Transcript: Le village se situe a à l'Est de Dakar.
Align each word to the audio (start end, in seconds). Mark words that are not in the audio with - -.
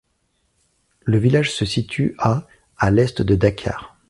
Le 1.01 1.19
village 1.19 1.51
se 1.51 1.63
situe 1.63 2.15
a 2.17 2.47
à 2.75 2.89
l'Est 2.89 3.21
de 3.21 3.35
Dakar. 3.35 3.99